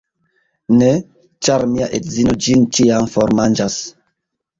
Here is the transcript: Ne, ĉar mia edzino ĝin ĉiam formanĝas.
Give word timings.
Ne, 0.77 0.87
ĉar 1.47 1.65
mia 1.73 1.89
edzino 1.97 2.33
ĝin 2.45 2.65
ĉiam 2.79 3.07
formanĝas. 3.17 3.77